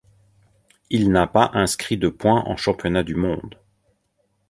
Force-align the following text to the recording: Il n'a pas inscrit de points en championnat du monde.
Il 0.89 1.11
n'a 1.11 1.27
pas 1.27 1.51
inscrit 1.53 1.95
de 1.95 2.09
points 2.09 2.41
en 2.47 2.57
championnat 2.57 3.03
du 3.03 3.13
monde. 3.13 3.59